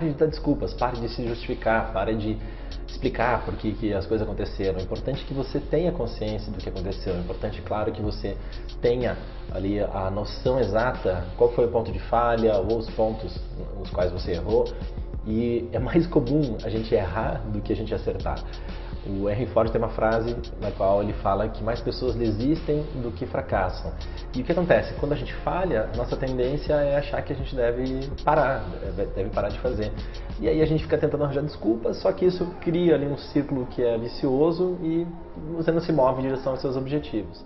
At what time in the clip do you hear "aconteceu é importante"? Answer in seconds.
6.68-7.60